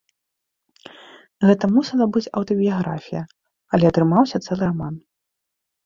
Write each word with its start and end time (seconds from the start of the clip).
Гэта 1.49 1.65
мусіла 1.75 2.09
быць 2.17 2.25
аўтабіяграфія, 2.43 3.21
але 3.75 3.85
атрымаўся 3.95 4.37
цэлы 4.49 4.63
раман. 4.69 4.95